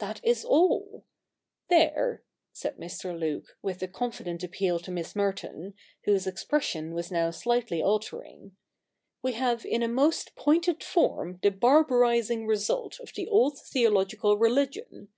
[0.00, 1.06] That is all!
[1.70, 2.22] There,'
[2.52, 3.18] said Mr.
[3.18, 5.72] Luke, with a confident appeal to Miss Merton,
[6.04, 8.54] whose expression was now slightly altering,'
[9.22, 15.08] we have in a most pointed form the barbarising results of the old theological religion.